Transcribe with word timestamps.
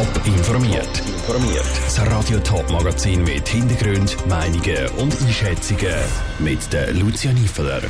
Top 0.00 0.26
informiert. 0.26 0.98
Informiert. 1.06 1.66
Das 1.84 2.00
Radio 2.06 2.38
Top 2.38 2.70
Magazin 2.70 3.22
mit 3.22 3.46
Hintergrund, 3.46 4.16
Meinungen 4.26 4.88
und 4.96 5.14
Einschätzungen 5.20 5.94
mit 6.38 6.72
der 6.72 6.94
Lucia 6.94 7.30
Niefeler. 7.34 7.82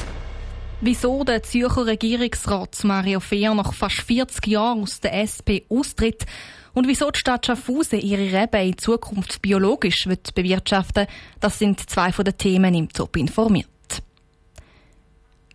Wieso 0.81 1.23
der 1.23 1.45
Zürcher 1.45 1.87
Regierungsrat 1.87 2.83
Mario 2.83 3.21
Fehr 3.21 3.55
nach 3.55 3.73
fast 3.73 4.01
40 4.01 4.45
Jahren 4.49 4.83
aus 4.83 4.99
der 4.99 5.23
SP 5.23 5.63
austritt 5.69 6.27
und 6.75 6.89
wieso 6.89 7.13
die 7.13 7.21
Stadt 7.21 7.47
Schaffhausen 7.47 8.01
ihre 8.01 8.41
Reben 8.41 8.67
in 8.67 8.77
Zukunft 8.77 9.41
biologisch 9.41 10.09
wird 10.09 10.35
bewirtschaften, 10.35 11.07
das 11.39 11.61
sind 11.61 11.89
zwei 11.89 12.11
von 12.11 12.25
den 12.25 12.37
Themen 12.37 12.75
im 12.75 12.89
Top 12.89 13.17
informiert. 13.17 13.69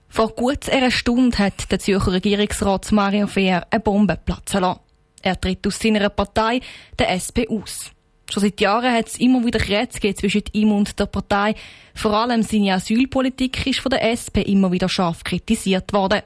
Vor 0.08 0.30
gut 0.30 0.70
einer 0.70 0.92
Stunde 0.92 1.38
hat 1.38 1.70
der 1.70 1.80
Zürcher 1.80 2.14
Regierungsrat 2.14 2.94
Mario 2.94 3.28
Fehr 3.28 3.68
eine 3.70 3.82
Bombe 3.82 4.16
platzen 4.16 4.62
lassen. 4.62 4.85
Er 5.26 5.42
tritt 5.42 5.66
aus 5.66 5.80
seiner 5.80 6.08
Partei, 6.10 6.62
der 7.00 7.10
SP, 7.10 7.50
aus. 7.50 7.90
Schon 8.30 8.44
seit 8.44 8.62
Jahren 8.62 8.94
hat 8.94 9.08
es 9.08 9.18
immer 9.18 9.44
wieder 9.44 9.58
Krätze 9.58 10.14
zwischen 10.14 10.44
ihm 10.52 10.72
und 10.72 11.00
der 11.00 11.08
Partei. 11.08 11.56
Vor 11.96 12.14
allem 12.14 12.44
seine 12.44 12.76
Asylpolitik 12.76 13.66
ist 13.66 13.80
von 13.80 13.90
der 13.90 14.04
SP 14.06 14.46
immer 14.46 14.72
wieder 14.72 14.88
scharf 14.88 15.24
kritisiert 15.24 15.92
worden. 15.94 16.22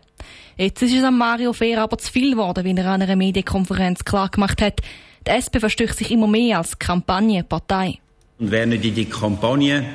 Jetzt 0.57 0.81
ist 0.81 0.93
es 0.93 1.03
an 1.03 1.17
Mario 1.17 1.53
Fehr 1.53 1.81
aber 1.81 1.97
zu 1.97 2.11
viel 2.11 2.31
geworden, 2.31 2.65
wie 2.65 2.75
er 2.75 2.87
an 2.87 3.01
einer 3.01 3.15
Medienkonferenz 3.15 4.03
klargemacht 4.03 4.61
hat. 4.61 4.81
Die 5.25 5.31
SP 5.31 5.63
verstößt 5.63 5.97
sich 5.97 6.11
immer 6.11 6.27
mehr 6.27 6.57
als 6.57 6.77
Kampagnenpartei. 6.77 7.99
Und 8.37 8.51
wer 8.51 8.65
nicht 8.65 8.83
in 8.83 8.95
die 8.95 9.05
Kampagne 9.05 9.85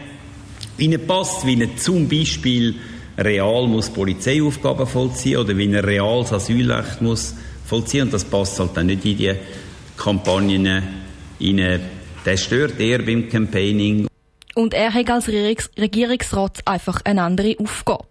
passt, 1.06 1.46
wie 1.46 1.60
er 1.60 1.76
zum 1.76 2.08
Beispiel 2.08 2.76
real 3.18 3.66
muss 3.66 3.90
Polizeiaufgaben 3.90 4.86
vollziehen 4.86 5.40
oder 5.40 5.54
wie 5.58 5.70
er 5.70 5.86
reales 5.86 6.32
Asylrecht 6.32 7.02
muss 7.02 7.34
vollziehen. 7.64 8.02
Und 8.02 8.12
das 8.12 8.24
passt 8.24 8.58
halt 8.58 8.76
dann 8.76 8.86
nicht 8.86 9.04
in 9.04 9.16
die 9.16 9.34
Kampagnen 9.96 10.66
rein. 11.40 11.80
Das 12.24 12.42
stört 12.42 12.80
eher 12.80 13.00
beim 13.00 13.28
Campaigning. 13.28 14.06
Und 14.54 14.72
er 14.72 14.94
hat 14.94 15.10
als 15.10 15.28
Regierungsrat 15.28 16.66
einfach 16.66 17.00
eine 17.04 17.22
andere 17.22 17.56
Aufgabe. 17.58 18.06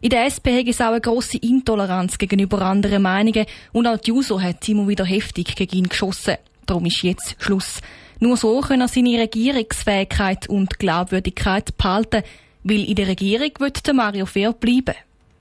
In 0.00 0.10
der 0.10 0.26
SP 0.28 0.60
hat 0.60 0.68
es 0.68 0.80
auch 0.80 0.88
eine 0.88 1.00
grosse 1.00 1.38
Intoleranz 1.38 2.18
gegenüber 2.18 2.62
anderen 2.62 3.02
Meinungen 3.02 3.46
und 3.72 3.86
auch 3.86 3.98
die 3.98 4.10
Juso 4.10 4.40
hat 4.40 4.68
immer 4.68 4.86
wieder 4.86 5.04
heftig 5.04 5.56
gegen 5.56 5.76
ihn 5.76 5.88
geschossen. 5.88 6.36
Darum 6.66 6.86
ist 6.86 7.02
jetzt 7.02 7.36
Schluss. 7.38 7.80
Nur 8.20 8.36
so 8.36 8.60
können 8.60 8.82
er 8.82 8.88
seine 8.88 9.18
Regierungsfähigkeit 9.18 10.48
und 10.48 10.78
Glaubwürdigkeit 10.78 11.76
behalten, 11.76 12.22
weil 12.62 12.84
in 12.84 12.94
der 12.94 13.08
Regierung 13.08 13.50
wird 13.58 13.82
Mario 13.94 14.26
Fehr 14.26 14.52
bleiben. 14.52 14.94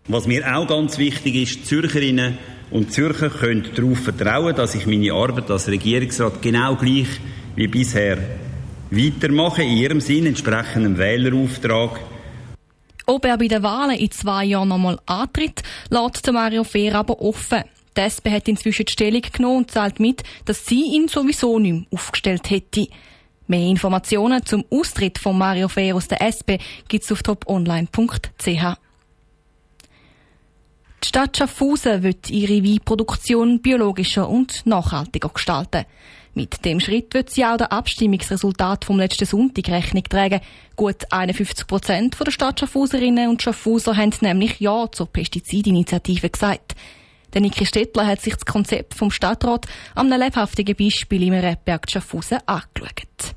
Was 0.08 0.28
mir 0.28 0.56
auch 0.56 0.67
ganz 0.67 0.97
wichtig 0.97 1.36
ist, 1.36 1.66
Zürcherinnen 1.66 2.38
und 2.71 2.91
Zürcher 2.91 3.30
können 3.30 3.69
darauf 3.75 3.99
vertrauen, 3.99 4.55
dass 4.55 4.75
ich 4.75 4.85
meine 4.85 5.13
Arbeit 5.13 5.49
als 5.52 5.67
Regierungsrat 5.67 6.41
genau 6.41 6.75
gleich 6.75 7.07
wie 7.55 7.67
bisher 7.67 8.17
weitermache, 8.91 9.63
in 9.63 9.77
ihrem 9.77 10.02
Sinn 10.02 10.25
entsprechendem 10.25 10.97
Wählerauftrag. 10.97 11.99
Ob 13.07 13.25
er 13.25 13.38
bei 13.38 13.47
den 13.47 13.61
Wahlen 13.61 13.97
in 13.97 14.11
zwei 14.11 14.45
Jahren 14.45 14.69
nochmal 14.69 14.99
antritt, 15.05 15.61
lässt 15.89 16.31
Mario 16.31 16.63
Fehr 16.63 16.95
aber 16.95 17.22
offen. 17.22 17.63
Die 17.95 18.02
SP 18.02 18.27
hat 18.31 18.47
inzwischen 18.47 18.85
die 18.85 18.91
Stellung 18.91 19.22
genommen 19.22 19.57
und 19.57 19.72
zahlt 19.72 20.00
mit, 20.00 20.23
dass 20.45 20.66
sie 20.66 20.95
ihn 20.95 21.07
sowieso 21.07 21.59
nicht 21.59 21.72
mehr 21.72 21.85
aufgestellt 21.91 22.50
hätte. 22.50 22.88
Mehr 23.47 23.69
Informationen 23.69 24.44
zum 24.45 24.66
Austritt 24.72 25.19
von 25.19 25.38
Mario 25.38 25.67
Fehr 25.69 25.95
aus 25.95 26.07
der 26.07 26.22
SP 26.25 26.57
gibt 26.88 27.03
es 27.03 27.11
auf 27.11 27.22
toponline.ch. 27.22 28.84
Die 31.06 31.09
Stadt 31.09 31.38
Schaffhausen 31.38 32.02
wird 32.02 32.31
ihre 32.31 32.64
Weinproduktion 32.64 33.61
biologischer 33.61 34.28
und 34.28 34.66
nachhaltiger 34.66 35.30
gestalten. 35.30 35.86
Mit 36.34 36.66
dem 36.66 36.80
Schritt 36.80 37.14
wird 37.14 37.30
sie 37.30 37.45
auch 37.45 37.58
der 37.58 37.72
Abstimmungsresultat 37.72 38.86
vom 38.86 38.97
letzten 38.97 39.28
Sonntag 39.28 39.70
Rechnung 39.70 40.03
tragen. 40.06 40.42
Gut 40.75 41.06
51 41.12 41.67
Prozent 41.67 42.17
der 42.20 42.31
Stadt 42.31 42.59
Schaffhauserinnen 42.59 43.30
und 43.30 43.44
Schaffhauser 43.44 43.96
haben 43.96 44.13
nämlich 44.22 44.59
Ja 44.59 44.91
zur 44.91 45.06
Pestizidinitiative 45.06 46.31
gesagt. 46.31 46.74
Der 47.35 47.41
Niki 47.41 47.68
Stettler 47.68 48.08
hat 48.08 48.22
sich 48.22 48.34
das 48.34 48.46
Konzept 48.47 48.96
vom 48.96 49.12
Stadtrat 49.12 49.68
am 49.94 50.09
lebhaftigen 50.09 50.75
Beispiel 50.75 51.22
im 51.22 51.34
Rebberg 51.34 51.85
Schaffhausen 51.88 52.40
angeschaut. 52.47 53.34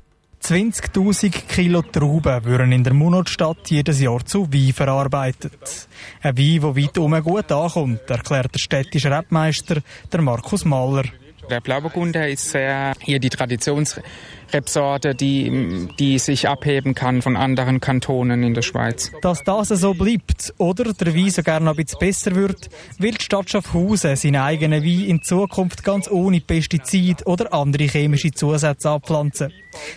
20.000 0.49 1.45
Kilo 1.47 1.83
Trauben 1.83 2.43
würden 2.43 2.71
in 2.71 2.83
der 2.83 2.95
Monatstadt 2.95 3.69
jedes 3.69 4.01
Jahr 4.01 4.25
zu 4.25 4.51
Wein 4.51 4.73
verarbeitet. 4.73 5.87
Ein 6.23 6.35
Wein, 6.39 6.59
der 6.59 6.75
weit 6.75 6.97
um 6.97 7.21
gut 7.21 7.51
ankommt, 7.51 8.09
erklärt 8.09 8.55
der 8.55 8.59
städtische 8.59 9.15
Rebmeister, 9.15 9.83
der 10.11 10.21
Markus 10.23 10.65
Mahler. 10.65 11.03
Der 11.49 11.61
Blauburgunder 11.61 12.27
ist 12.27 12.51
sehr 12.51 12.93
hier 12.99 13.19
die 13.19 13.29
Traditionsrebsorte, 13.29 15.15
die, 15.15 15.87
die 15.97 16.19
sich 16.19 16.47
abheben 16.47 16.93
kann 16.93 17.23
von 17.23 17.35
anderen 17.35 17.79
Kantonen 17.79 18.43
in 18.43 18.53
der 18.53 18.61
Schweiz. 18.61 19.11
Dass 19.21 19.43
das 19.43 19.69
so 19.69 19.95
bleibt 19.95 20.53
oder 20.59 20.93
der 20.93 21.15
Wein 21.15 21.31
so 21.31 21.41
gerne 21.41 21.71
ein 21.71 21.75
bisschen 21.75 21.99
besser 21.99 22.35
wird, 22.35 22.69
will 22.99 23.15
die 23.15 23.23
Stadt 23.23 23.49
Schaffhausen 23.49 24.15
seinen 24.15 24.35
eigenen 24.35 24.83
Wein 24.83 25.05
in 25.05 25.23
Zukunft 25.23 25.83
ganz 25.83 26.07
ohne 26.07 26.39
Pestizid 26.39 27.25
oder 27.25 27.51
andere 27.51 27.85
chemische 27.85 28.31
Zusätze 28.31 28.91
abpflanzen. 28.91 29.51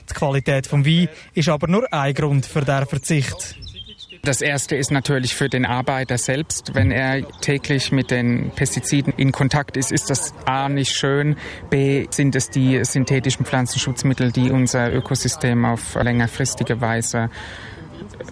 Die 0.08 0.14
Qualität 0.14 0.66
vom 0.66 0.86
Wein 0.86 1.08
ist 1.34 1.50
aber 1.50 1.68
nur 1.68 1.92
ein 1.92 2.14
Grund 2.14 2.46
für 2.46 2.62
den 2.62 2.86
Verzicht. 2.86 3.56
Das 4.24 4.40
erste 4.40 4.76
ist 4.76 4.92
natürlich 4.92 5.34
für 5.34 5.48
den 5.48 5.66
Arbeiter 5.66 6.16
selbst. 6.16 6.76
Wenn 6.76 6.92
er 6.92 7.28
täglich 7.40 7.90
mit 7.90 8.12
den 8.12 8.52
Pestiziden 8.54 9.12
in 9.16 9.32
Kontakt 9.32 9.76
ist, 9.76 9.90
ist 9.90 10.10
das 10.10 10.32
A 10.46 10.68
nicht 10.68 10.94
schön. 10.94 11.34
B 11.70 12.06
sind 12.08 12.36
es 12.36 12.48
die 12.48 12.84
synthetischen 12.84 13.44
Pflanzenschutzmittel, 13.44 14.30
die 14.30 14.52
unser 14.52 14.94
Ökosystem 14.94 15.64
auf 15.64 15.96
längerfristige 15.96 16.80
Weise 16.80 17.30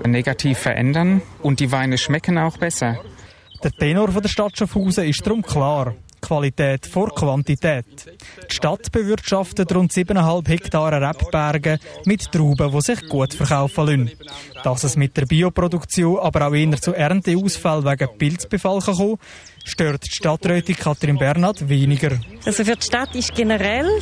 negativ 0.07 0.59
verändern. 0.59 1.23
Und 1.43 1.59
die 1.59 1.73
Weine 1.73 1.99
schmecken 1.99 2.39
auch 2.39 2.57
besser. 2.57 3.01
Der 3.65 3.73
Tenor 3.73 4.13
von 4.13 4.23
der 4.23 4.29
Stadt 4.29 4.57
Schaffhausen 4.57 5.09
ist 5.09 5.27
darum 5.27 5.43
klar. 5.43 5.97
Qualität 6.21 6.87
vor 6.87 7.15
Quantität. 7.15 7.85
Die 8.51 8.55
Stadt 8.55 8.93
bewirtschaftet 8.93 9.75
rund 9.75 9.93
7,5 9.93 10.49
Hektare 10.49 11.01
Rebberge 11.01 11.79
mit 12.05 12.31
Trauben, 12.31 12.71
die 12.73 12.81
sich 12.81 13.09
gut 13.09 13.35
verkaufen 13.35 13.87
lassen. 13.87 14.11
Dass 14.63 14.85
es 14.85 14.97
mit 14.97 15.17
der 15.17 15.27
Bioproduktion 15.27 16.19
aber 16.19 16.49
auch 16.49 16.55
eher 16.55 16.81
zu 16.81 16.95
Ernteausfällen 16.95 17.85
wegen 17.85 18.19
Pilzbefall 18.19 18.81
kommen, 18.81 19.17
stört 19.65 20.05
die 20.05 20.11
Stadträtin 20.11 20.77
Katrin 20.77 21.19
Bernhard 21.19 21.69
weniger. 21.69 22.19
Also 22.45 22.65
für 22.65 22.77
die 22.77 22.83
Stadt 22.83 23.15
ist 23.15 23.35
generell 23.35 24.01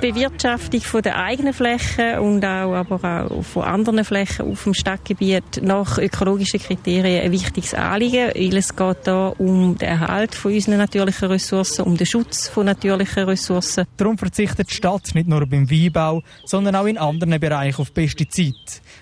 Bewirtschaftung 0.00 0.80
von 0.80 1.02
der 1.02 1.16
eigenen 1.16 1.52
Flächen 1.52 2.18
und 2.20 2.44
auch, 2.44 2.74
aber 2.74 3.30
auch 3.30 3.42
von 3.42 3.64
anderen 3.64 4.04
Flächen 4.04 4.50
auf 4.50 4.62
dem 4.62 4.74
Stadtgebiet 4.74 5.60
nach 5.62 5.98
ökologischen 5.98 6.60
Kriterien 6.60 7.24
ein 7.24 7.32
wichtiges 7.32 7.74
Anliegen, 7.74 8.28
weil 8.34 8.56
es 8.56 8.74
geht 8.74 8.98
da 9.04 9.28
um 9.38 9.76
den 9.76 9.88
Erhalt 9.88 10.34
von 10.34 10.52
unseren 10.52 10.78
natürlichen 10.78 11.28
Ressourcen, 11.28 11.84
um 11.84 11.96
den 11.96 12.06
Schutz 12.06 12.48
von 12.48 12.66
natürlichen 12.66 13.24
Ressourcen. 13.24 13.86
Darum 13.96 14.16
verzichtet 14.16 14.70
die 14.70 14.74
Stadt 14.74 15.14
nicht 15.14 15.28
nur 15.28 15.44
beim 15.46 15.68
Weinbau, 15.68 16.22
sondern 16.44 16.76
auch 16.76 16.86
in 16.86 16.98
anderen 16.98 17.40
Bereichen 17.40 17.80
auf 17.80 17.92
Pestizide. 17.92 18.56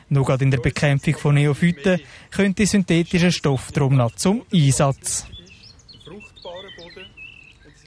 Nur 0.08 0.24
gerade 0.24 0.44
in 0.44 0.50
der 0.50 0.58
Bekämpfung 0.58 1.16
von 1.16 1.34
Neophyten 1.34 2.00
könnte 2.30 2.64
synthetischer 2.64 3.30
Stoff 3.30 3.70
darum 3.72 3.96
noch 3.96 4.14
zum 4.14 4.42
Einsatz. 4.52 5.26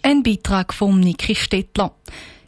Ein 0.03 0.23
Beitrag 0.23 0.73
von 0.73 0.99
Niki 0.99 1.35
Stettler. 1.35 1.91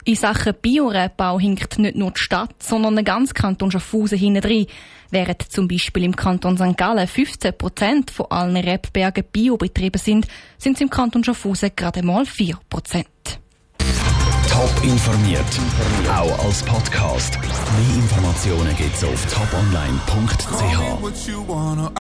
In 0.04 0.16
Sachen 0.16 0.54
Biorebbau 0.60 1.38
hinkt 1.38 1.78
nicht 1.78 1.96
nur 1.96 2.10
die 2.10 2.18
Stadt, 2.18 2.60
sondern 2.60 2.96
der 2.96 3.04
ganze 3.04 3.34
Kanton 3.34 3.70
Schaffhausen 3.70 4.18
hinten 4.18 4.40
drin. 4.40 4.66
Während 5.10 5.42
zum 5.52 5.68
Beispiel 5.68 6.02
im 6.02 6.16
Kanton 6.16 6.56
St. 6.56 6.76
Gallen 6.76 7.06
15 7.06 7.56
Prozent 7.56 8.10
von 8.10 8.26
allen 8.30 8.56
Rebbergen 8.56 9.24
Biobetriebe 9.30 9.98
sind, 9.98 10.26
sind 10.58 10.74
es 10.74 10.80
im 10.80 10.90
Kanton 10.90 11.22
Schaffhausen 11.22 11.70
gerade 11.76 12.02
mal 12.02 12.26
4 12.26 12.58
Prozent. 12.68 13.06
Top 14.50 14.72
informiert, 14.82 15.44
auch 16.08 16.44
als 16.46 16.62
Podcast. 16.64 17.38
Mehr 17.40 17.94
Informationen 18.02 18.76
gibt's 18.76 19.04
auf 19.04 19.24
toponline.ch. 19.26 20.72